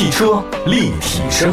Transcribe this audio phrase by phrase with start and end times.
[0.00, 1.52] 汽车立体声，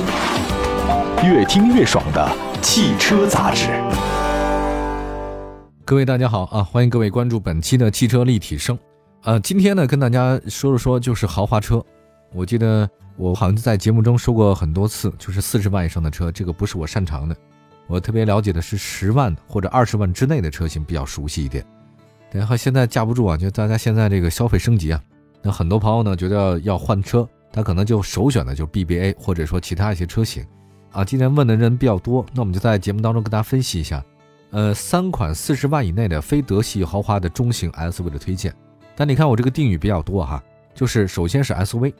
[1.21, 3.67] 越听越爽的汽车杂志。
[5.83, 8.79] 各位大家好啊，欢迎各位关注本期的汽车立体声。
[9.23, 11.83] 呃，今天呢跟大家说了说就是豪华车。
[12.31, 17.35] 我记得我好像在节目中说过很多次，就是四十万以上的车，这个不是我擅长的。
[17.85, 21.65] 我特别了解的是十万或者二十万之内的车型比较熟悉一点。
[22.31, 25.03] 然后现在架不住啊，就大家现在这个消费升级啊，
[25.41, 27.27] 那很多朋友呢觉得要换车，
[27.57, 30.45] 他可能就首选的就是 BBA 或者说其他一些车型
[30.91, 31.03] 啊。
[31.03, 34.05] 今天问的人比较多，那我们就在节目当中跟大家分析一下，
[34.51, 38.53] 呃，三款四十万以内的非德系豪华的中型 SUV 的推荐。
[38.95, 40.43] 但你看我这个定语比较多哈，
[40.75, 41.91] 就是首先是 SUV，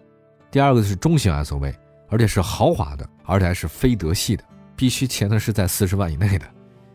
[0.52, 1.74] 第二个是中型 SUV，
[2.08, 4.44] 而且是豪华的，而且还是非德系的，
[4.76, 6.46] 必须前提是在四十万以内的。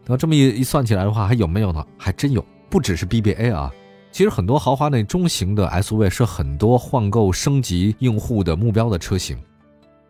[0.07, 1.85] 那这么一一算起来的话，还有没有呢？
[1.99, 2.45] 还真有。
[2.71, 3.73] 不只是 BBA 啊，
[4.13, 9.39] 其实很多豪华那中型的 SUV 是很多换购升级用户的目标的车型，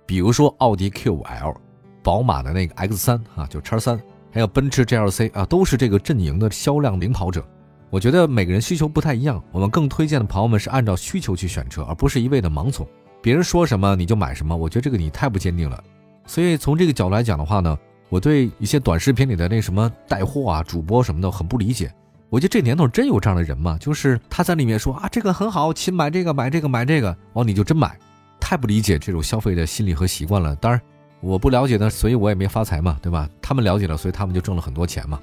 [0.05, 1.55] 比如说奥迪 Q5L、
[2.03, 3.97] 宝马的那个 X3 啊，就叉三，
[4.33, 7.47] 还有奔驰 GLC 啊，都是这个阵营的销量领跑者。
[7.91, 12.85] 我觉得每个人需求不太一样，我们更推荐的朋友们是按照需求去选车，而不是一味的盲从，
[13.23, 14.57] 别人说什么你就买什么。
[14.57, 15.81] 我觉得这个你太不坚定了。
[16.27, 17.79] 所以从这个角度来讲的话呢，
[18.09, 21.95] 我对一些短视频里的那什么带货啊、主播什么的很不理解。
[22.33, 23.77] 我觉得这年头真有这样的人吗？
[23.79, 27.95] 就是他在里面说啊，这个很好，亲买这个买这个买这个，哦，你就真买，
[28.41, 30.57] 太不理解这种消费的心理和习惯了。
[30.57, 30.81] 当然
[31.21, 33.29] 我不了解呢，所以我也没发财嘛，对吧？
[33.43, 35.21] 他们了解了，所以他们就挣了很多钱嘛。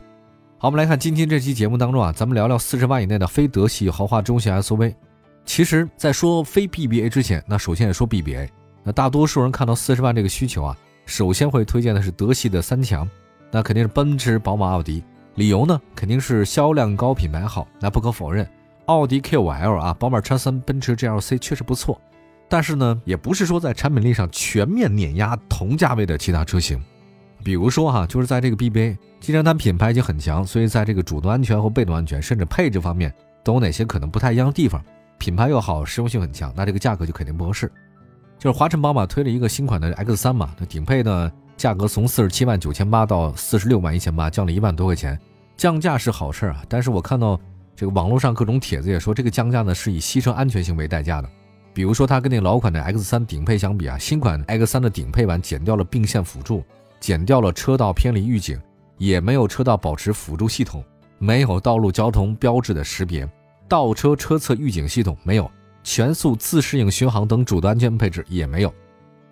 [0.60, 4.94] 好，我们来看今天这期节目当中啊，咱们聊聊四十万以内的非德系豪华中型 SUV。
[5.46, 8.48] 其实，在说非 BBA 之前，那首先也说 BBA。
[8.84, 13.10] 那大多数人看到四十万这个需求啊，首先会推荐的是德系的三强，
[13.50, 15.04] 那肯定是奔驰、宝马、奥迪。
[15.40, 17.66] 理由呢，肯定是销量高、品牌好。
[17.80, 18.46] 那不可否认，
[18.88, 22.00] 奥迪 Q5L 啊，宝马 X3、奔驰 GLC 确实不错。
[22.50, 26.78] 但是呢，也不是说在产品力上全面碾压同价位的其他车型。
[27.42, 34.84] 比如说哈，就是在这个 BBA，既然它品牌已经很强，所以在这个主动安全和被动安全，甚至配置方面都有哪些可能不太一样的地方。
[35.20, 37.72] 品牌又好，实用性很强，那这个价格就肯定不合适。
[38.38, 45.20] 就是华晨宝马推了一个新款的 X3 嘛，那顶配呢，价格从四十七万九千八到四十六万一千八，降了一万多块钱。
[45.58, 47.38] 降价是好事啊，但是我看到
[47.76, 51.30] 这个网络上各种帖子也说，这个降价呢是以牺牲安全性为代价的。
[51.74, 56.64] 比如说，它跟那老款的 X3 顶配相比啊，新款 X3 的顶配版减掉了并线辅助，
[57.02, 58.58] 减掉了车道偏离预警，
[58.98, 60.82] 也没有车道保持辅助系统，
[61.18, 63.30] 没有道路交通标志的识别，
[63.68, 65.52] 倒车车侧预警系统没有，
[65.84, 68.74] 全速自适应巡航等主动安全配置也没有。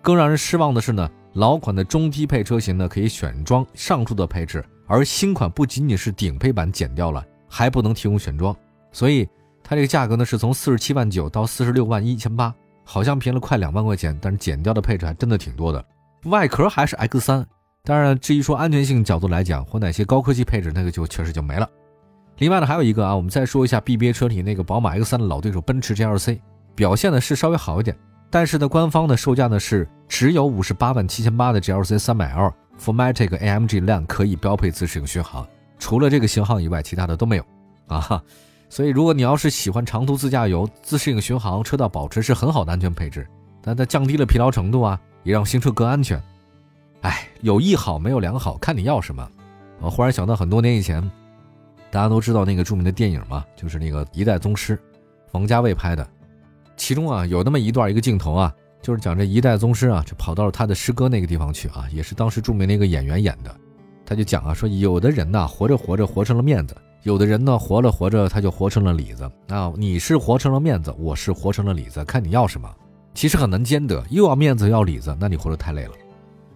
[0.02, 4.64] 更让人失望的是呢，老款的中低配车型呢可以选装上述的配置。
[4.88, 8.56] 而新款不仅仅是顶配版减掉了，还不能提供选装，
[8.90, 9.28] 所以
[9.62, 12.52] 它这个价格呢是从四十七万九到四十六万一千八，
[12.84, 15.84] 好像便宜了快两万块钱，但是减掉的配置还真的挺多的。
[16.24, 17.46] 外壳还是 X 三，
[17.84, 21.68] 当然至于说安全性角度来讲或哪些高科技配置，那个就确实就没了。
[22.38, 26.40] 另外呢还有一个啊，我们再说一下 BBA 车体那个宝马 X 三的老对手奔驰 GLC，
[26.74, 27.94] 表现的是稍微好一点，
[28.30, 32.34] 但是呢官方的售价呢是只有五十八万七千八的 GLC 三百
[32.78, 35.46] lfmatic AMG LAN 可以标配自适应巡航，
[35.78, 37.44] 除了这个型号以外，其他的都没有
[37.86, 38.22] 啊。
[38.70, 43.26] 所以，如果你要是喜欢长途自驾游，自适应巡航、车道保持是很好的安全配置，
[43.62, 46.22] 但它降低了疲劳程度啊，也让新车更安全。
[47.00, 49.26] 哎，有一好没有两好，看你要什么。
[49.80, 51.02] 我忽然想到很多年以前，
[51.90, 54.76] 大家都知道那个著名的电影嘛，就是那个《一代宗师》，
[55.32, 56.06] 王家卫拍的，
[56.78, 58.50] 其中啊有那么一段一个镜头啊。
[58.80, 63.54] 就是讲这一代宗师啊，就跑到了他的师哥那个地方去啊，也是当时著名的一个演员演的。
[64.06, 69.28] 他就讲啊，说有的人呐，活着活着活成了面子；有的人呢，活着活着他就活成了里子。
[69.48, 72.72] 啊，你是活成了面子，我是活成了里子，看你要什么。
[73.14, 75.92] 其实很难兼得，又要面子要里子，那你活得太累了。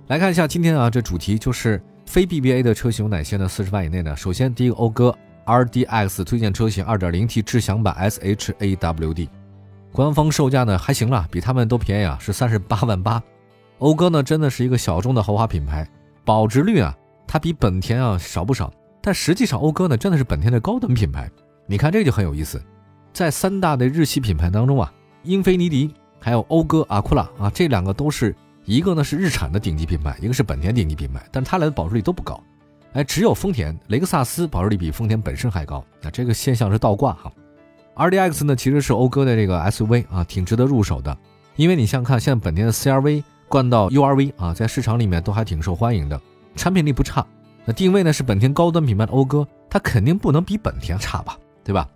[0.06, 3.48] 来看一下今天啊，这主题就是非 BBA 的车型有哪些呢？
[3.48, 5.12] 四十万以内的，首先第一个讴歌
[5.44, 9.28] RDX 推荐车型，2.0T 智享版 SHAWD。
[9.92, 13.22] 官方售价呢还行了，比他们都便宜啊，是三十八万八。
[13.78, 15.86] 讴歌呢真的是一个小众的豪华品牌，
[16.24, 16.96] 保值率啊
[17.26, 18.72] 它比本田啊少不少，
[19.02, 21.30] 但实际上讴歌呢真的是本田的高等品牌。
[21.66, 22.62] 你看这就很有意思，
[23.12, 24.92] 在三大的日系品牌当中啊，
[25.24, 28.34] 英菲尼迪还有讴歌、阿库拉啊这两个都是
[28.64, 32.42] 一个呢是日产的顶级品牌，一个是本田顶级品牌，但是它俩的保值率都不高。
[32.94, 37.32] 哎，只有丰田雷克萨斯保值率比丰田本身还高，那这个现象是倒挂哈。
[37.94, 41.16] RDX 呢，其实是讴歌的这个 S U V 啊，挺值得入手的。
[41.56, 46.20] 因为你像看，现在本田的 C R V 冠道 U R V 啊，在市场里面都还挺受欢迎的，
[46.56, 47.24] 产品力不差。
[47.64, 51.86] 那定位呢是本田高端品牌的讴歌，它肯定不能比本田差吧，对吧？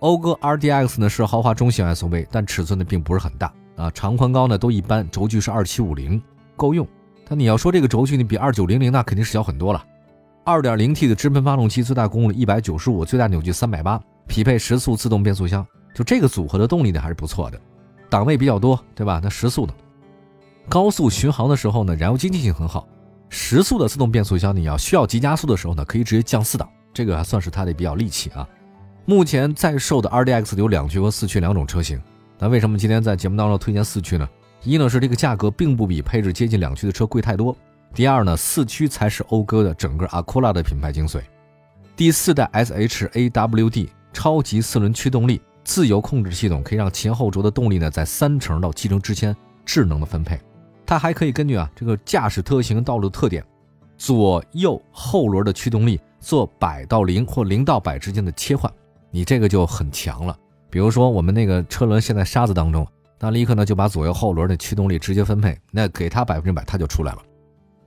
[0.00, 6.20] 讴歌 R D X 呢是豪华中型 S U V，但尺寸呢并不是很大，啊，长宽高呢都一般，轴距是二七五零，
[6.56, 6.86] 够用。
[7.28, 9.84] 但你要说这个轴距，你比二九零零那肯定是小很多了。
[10.44, 17.58] 二点零 T 的直喷发动机，最大功率一百九十五，最大扭矩三百八，匹配十速自动变速箱，就这个组合的动力呢还是不错的，
[18.08, 19.20] 档位比较多，对吧？
[19.20, 19.74] 那十速的，
[20.68, 22.86] 高速巡航的时候呢，燃油经济性很好。
[23.30, 28.48] 十速的自动变速箱，你要需要急加速的时候呢，可以直接降四档，这个还算是它的比较利器啊。
[29.04, 32.00] 目前在售的 RDX 有两驱和四驱两种车型，
[32.38, 34.28] 那为什么今天在节目当中推荐四驱呢？
[34.62, 37.56] 一呢是这个价格并不比配置接近两驱的车贵太多，
[37.94, 41.20] 第二呢四驱才是讴歌的整个阿库拉的品牌精髓。
[41.96, 49.34] 第四代 SHAWD 超级四轮驱动力自由控制系统可以让前后轴的动力呢在三成到七成之间
[49.64, 50.40] 智能的分配，
[50.86, 53.44] 它还可以根据啊这个驾驶特性、道路特点，
[53.96, 58.72] 左右后轮的驱动力做百到零或零到百之间的切换，
[59.10, 60.36] 你这个就很强了。
[60.70, 62.86] 比如说我们那个车轮陷在沙子当中。
[63.20, 67.18] 那立刻呢就把左右后轮的驱动力直接分配，那给它百分之百，它就出来了。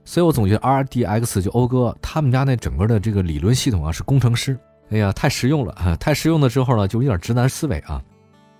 [0.04, 4.58] 所以我总觉得 R D X 就讴歌他们家那整个的这个理论系统啊是工程师，
[4.92, 5.96] 哎呀太实用了啊！
[5.96, 8.00] 太实用了之后呢就有点直男思维啊。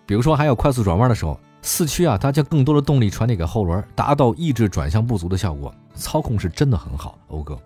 [0.07, 7.19] 比如说还有快速转弯的时候，四驱啊它将更多的动力传递给后轮，达到抑制转向不足的效果，操控是真的很好。
[7.29, 7.59] 讴歌，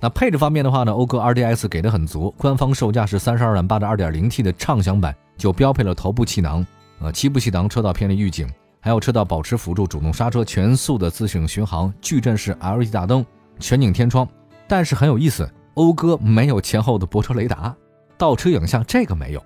[0.00, 6.66] 那配置方面的话呢，讴歌 R D X 给的很足，官方售价是三十二万八的二点零 T 的畅享版，就标配了头部气囊。
[7.00, 8.46] 呃，七部气囊、车道偏离预警，
[8.80, 13.24] 还有车道保持辅助、主动刹车、全速的自适应巡航、矩阵式 LED 大灯、
[13.58, 14.28] 全景天窗。
[14.68, 17.74] 但是很有意思，讴歌没有前后的泊车雷达、
[18.20, 19.42] 倒车影像，这个没有。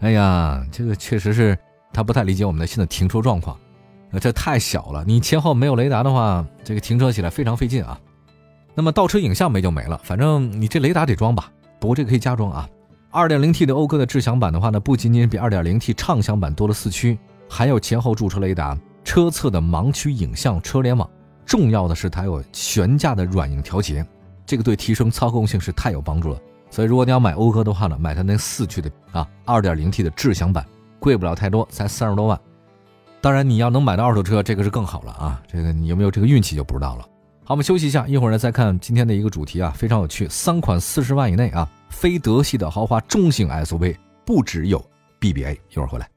[0.00, 1.56] 哎呀，这个确实是
[1.92, 3.54] 他不太理解我们的现在停车状况。
[4.12, 8.00] 呃，这太小了，你前后没有雷达的话，这个停车起来非常费劲啊。
[8.74, 11.52] 那么倒车影像没就没了，反正你这雷达得装吧。
[11.78, 12.66] 不过这个可以加装啊。
[13.12, 18.74] 2.0T 的讴歌的智享版的话呢，不仅仅比 2.0T 畅享版多了四驱，还有前后驻车雷达、
[19.04, 21.06] 车侧的盲区影像、车联网。
[21.44, 24.02] 重要的是它有悬架的软硬调节，
[24.46, 26.40] 这个对提升操控性是太有帮助了。
[26.72, 30.64] 所以如果你要买讴歌的话呢，买它那四驱的啊二点零 T 的智享版，
[30.98, 32.40] 贵不了太多，才三十多万。
[33.20, 35.42] 当然你要能买到二手车，这个是更好了啊。
[35.46, 37.02] 这个你有没有这个运气就不知道了。
[37.44, 41.68] 好，我们休息一下，一会儿呢再看今天的一个主题啊，非常有趣，三款四十万以内啊。
[41.90, 44.82] 非德系的豪华中型 SUV 不只有
[45.20, 46.08] BBA，一会儿回来。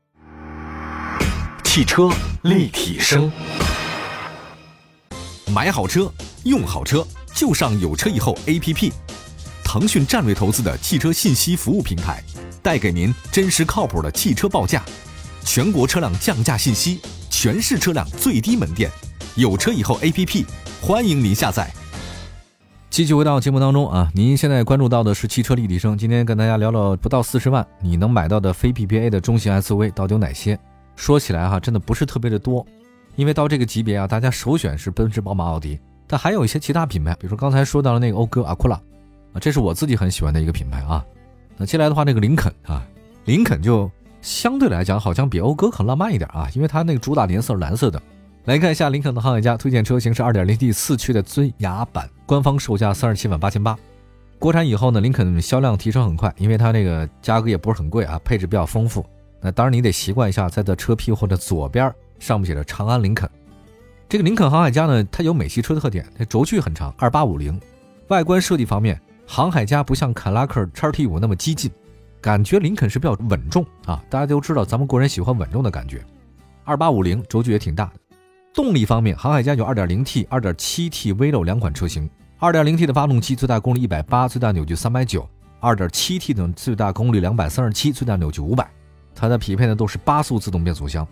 [1.66, 2.10] 汽车
[2.44, 3.30] 立体声，
[5.54, 6.10] 买好车，
[6.46, 8.94] 用好车，就上有车以后 APP。
[9.75, 12.24] 腾讯战略投资的汽车信息服务平台，
[12.63, 14.81] 带给您真实靠谱的汽车报价，
[15.44, 18.89] 全国车辆降价信息，全市车辆最低门店。
[19.36, 20.45] 有车以后 APP，
[20.81, 21.69] 欢迎您下载。
[22.89, 25.98] 继续回到节目当中啊，您现在关注到的是汽车立体声。
[25.98, 30.57] 今天跟大家聊聊不到四十万你能买到的非 BBA 的中型 SUV 到底有哪些？
[30.95, 32.66] 说起来哈，真的不是特别的多，
[33.18, 38.81] 因为到这个级别啊，大家首选是奔驰、宝马、奥迪，但还有一些其他品牌，比如说刚才说到的那个讴歌、阿库拉
[39.40, 41.06] 这是我自己很喜欢的一个品牌啊。
[41.58, 42.86] 那接下来的话，那个林肯啊，
[43.26, 43.90] 林肯就
[44.22, 48.02] 相对来讲好像比讴歌可浪漫一点啊，因为它那个主打颜色是蓝色的。
[48.46, 53.78] 来看一下林肯的航海家推荐车型是 2.0T 四驱的尊雅版，官方售价三十七万八千八。
[54.38, 59.04] 国产以后呢，林肯销量提升很快，因为它那个价格也不是很贵啊，配置比较丰富。
[59.42, 63.30] 那当然你得习惯一下，在的车屁或者左边上面写着长安林肯。
[64.08, 67.59] 这个林肯航海家呢，它有美系车的特点，它轴距很长，二八五零。
[68.09, 71.72] 外观设计方面，航海家不像凯拉克叉 T 五那么激进，
[72.22, 74.04] 感觉林肯是比较稳重啊。
[74.10, 76.04] 大家都知道，咱们国人喜欢稳重的感觉。
[76.64, 77.94] 二八五零轴距也挺大的。
[78.54, 82.10] 动力方面，航海家有 2.0T、2.7T V 六两款车型。
[82.40, 88.66] 2.0T 的发动机最大功率180，最大扭矩 390；2.7T 的最大功率237，最大扭矩500。
[89.14, 91.08] 它的匹配呢都是八速自动变速箱。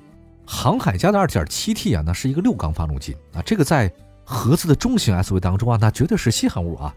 [0.45, 3.91] 航海家的 2.7T 啊，那是一个六缸发动机啊，这个在
[4.23, 6.93] 合资的中型 SUV 当中啊，那绝对是稀罕物啊。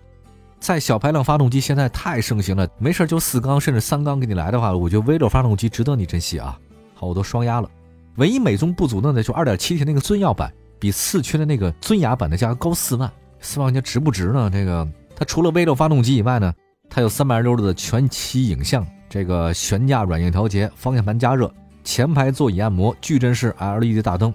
[0.59, 6.59] 在小排量发动机现在太盛行了，没事就四缸甚至三缸给你来的话，我觉得 V 六发动机值得你珍惜啊。
[6.95, 7.69] 好，我都双压了。
[8.17, 14.51] 唯一美中不足的呢，就 2.7T 那个尊耀版比四驱的那个尊雅版的价格高四万，四万块钱值不值呢？
[14.51, 16.53] 这个它除了 V6 发动机以外呢，
[16.89, 21.53] 它有360度的全息影像，这个悬架软硬调节，方向盘加热，
[21.85, 24.33] 前排座椅按摩，矩阵式 LED 大灯。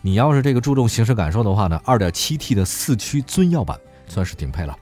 [0.00, 3.76] 你要是这个注重行驶感受的话呢，2.7T 的四驱尊耀版
[4.06, 4.76] 算是顶配了。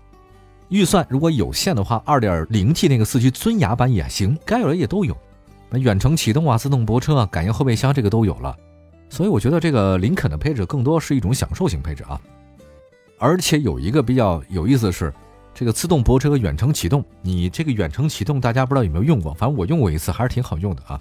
[0.73, 5.15] 预算如果有限的话，2.0T 那个四驱尊雅版也行，该有的也都有。
[5.69, 8.57] 那远程启动啊，自动泊车啊、感应后备箱这个都有了，
[9.11, 12.19] 所以我觉得这个林肯的配置更多是一种享受型配置啊。
[13.19, 15.13] 而且有一个比较有意思的是，
[15.53, 19.35] 这个自动泊车和远程启动，你这个远程启动大家不知道有没有用过？
[19.35, 20.99] 反正我用过一次，还是挺好用的啊。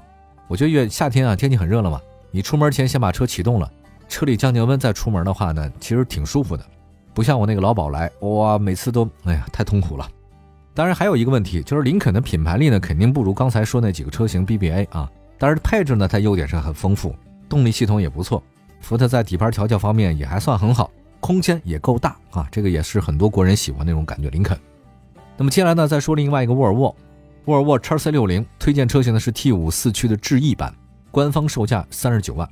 [0.49, 3.71] 我觉得越夏天啊，天气很热了嘛，你出门前先把车启动了，
[4.09, 6.65] 车里降降温再出门的话呢，其实挺舒服的，
[7.13, 10.09] 不像我那个老宝来，哇，每次都哎呀太痛苦了。
[10.73, 15.09] 当然还有一个问题，就是林肯的品牌力呢，肯定不如刚才说那几个车型 BBA 啊。
[15.37, 17.13] 但是配置呢，它优点是很丰富，
[17.49, 18.41] 动力系统也不错，
[18.79, 20.89] 福特在底盘调教方面也还算很好，
[21.19, 24.29] 空间也够大啊，这个也是很多国人喜欢那种感觉。
[24.29, 24.57] 林肯。
[25.35, 26.95] 那么接下来呢，再说另外一个沃尔沃，
[27.45, 30.73] 沃尔沃 x C 六零推荐车型呢是 T 五四驱的智逸版，
[31.09, 32.47] 官方售价三十九万。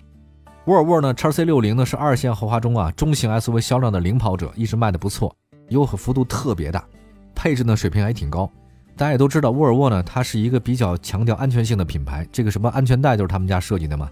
[0.69, 5.35] 沃尔沃呢 x C 六零呢是二线豪华中啊中型 SUV 销量的领跑者，一直卖的不错，
[5.69, 6.85] 优惠幅度特别大，
[7.33, 8.47] 配置呢水平还挺高。
[8.95, 12.23] 大家也都知道，沃尔沃呢，它是一个比较强调安全性的品牌。
[12.31, 14.11] 这个什么安全带就是他们家设计的嘛。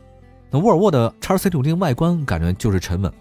[0.50, 3.14] 那沃尔沃的 x C 六零外观感觉就是沉稳。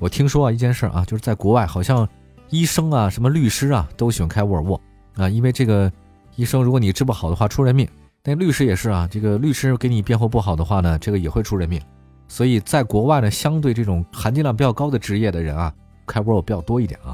[0.00, 2.08] 我听说啊，一件事啊，就是在国外好像
[2.48, 4.80] 医生啊、什么律师啊都喜欢开沃尔沃
[5.14, 5.88] 啊，因为这个
[6.34, 7.88] 医生如果你治不好的话出人命，
[8.24, 11.80] 那律师也是啊，这个律师给你辩护不好的话呢，这个也会出人命。
[12.30, 15.74] 所以在国外呢，相对这种含金量比较高的职业的人啊，
[16.06, 17.10] 开沃尔沃比较多一点啊。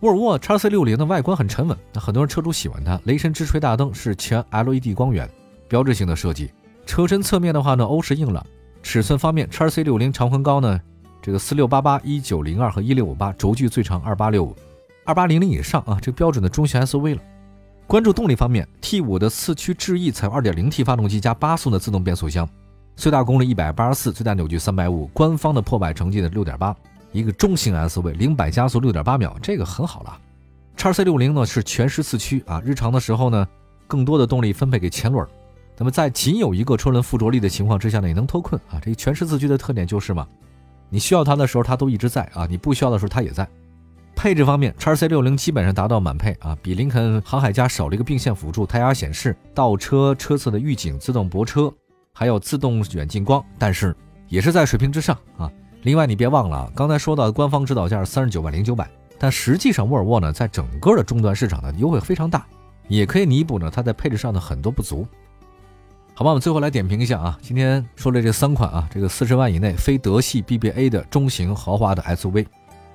[0.00, 2.98] 沃尔沃 x C 六零的外观很沉稳，那很多人车主喜欢它。
[3.06, 5.28] 雷神之锤大灯是全 LED 光源，
[5.66, 6.52] 标志性的设计。
[6.86, 8.46] 车身侧面的话呢，欧式硬朗。
[8.84, 10.80] 尺寸方面，x C 六零长宽高呢，
[11.20, 14.54] 这个四六八八、一九零二和一六五八，轴距最长二八六五、
[15.04, 17.22] 二八零零以上啊，这标准的中型 SUV 了。
[17.88, 22.48] 关注动力方面，T 五的四驱智逸采用二点零 T 发动机加八速的自动变速箱，
[22.96, 26.74] 最大功率一百八十四，最大扭矩三百五，官方的破百成绩的六点八。
[27.12, 30.18] 一个中型 SUV，零百加速六点八秒，这个很好了。
[30.76, 33.46] 叉 C 六零呢是全时四驱啊，日常的时候呢，
[33.86, 35.26] 更多的动力分配给前轮。
[35.76, 38.80] 那么在仅有一个车轮附着力的情况之下呢，也能脱困啊。
[38.82, 40.26] 这全时四驱的特点就是嘛，
[40.88, 43.46] 你需要它的时候它都一直在啊，你不需要的时候它也在。
[44.14, 51.72] 配置方面，叉 C 六零基本上达到满配啊，比林肯航海家少了一个并线辅助、胎压显示、倒车车侧的预警、自动泊车，
[52.18, 53.94] 还有自动远近光，但是
[54.26, 55.52] 也是在水平之上啊。
[55.82, 62.46] 另外，你别忘了，刚才说到官方指导价是三十九万零九百，但实际上沃尔沃呢，在整个的终端市场的优惠非常大，
[62.88, 65.06] 也可以弥补呢它在配置上的很多不足。
[66.14, 72.46] 好吧，我们最后来点评一下啊，今天说的这三款啊，这个四十万以内非德系 BBA 的中型豪华的 SUV，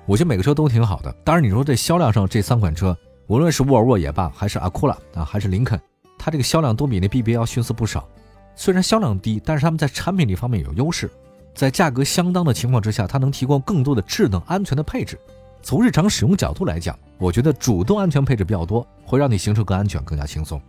[0.04, 1.12] 我觉得每个车都挺好的。
[1.22, 2.96] 当然，你说这销量上这三款车，
[3.28, 5.80] 无论是沃尔沃也罢，还是阿库拉啊，还是林肯，
[6.18, 8.04] 它这个销量都比那 BBA 要逊色不少。
[8.54, 11.10] 虽然销量低，但是他们在产品力方面有优势。
[11.54, 15.18] 在价格相当的情况之下，它能提供更多的智能安全的配置。
[15.62, 20.60] 从日常使用角度来讲，我觉得主动安全配置比较多，会让你行车更安全、更加轻松。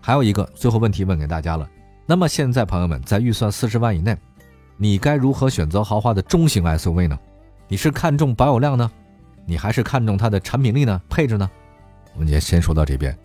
[0.00, 1.68] 还有一个最后问题问给大家了：
[2.06, 4.16] 那么现在朋友们在预算四十万以内，
[4.76, 7.18] 你该如何选择豪华的中型 SUV 呢？
[7.66, 8.90] 你是看重保有量呢，
[9.44, 11.50] 你还是看重它的产品力呢、配置呢？
[12.14, 13.16] 我们先先说到这边。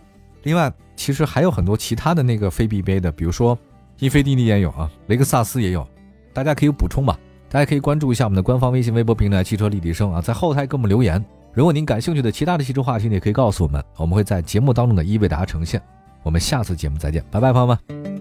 [0.43, 3.57] 另外，其实还有很多其他的那个非 BBA 的，比如说
[4.03, 5.87] 英菲尼迪也有啊，雷克萨斯也有。
[6.33, 7.17] 大家可以补充吧，
[7.49, 11.23] 大家可以关注一下我们的官方微信、微博平台“汽车立体声”啊，在后台给我们留言。
[11.53, 15.81] 如果您感兴趣的其他的汽车话题，也可以告诉我们，我们会在节目当中的一为大家呈现。
[16.21, 18.12] 我们下次节目再见，拜拜，朋友们。